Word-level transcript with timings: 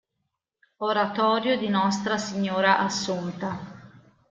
Oratorio 0.79 1.59
di 1.59 1.67
Nostra 1.69 2.17
Signora 2.17 2.79
Assunta 2.79 3.59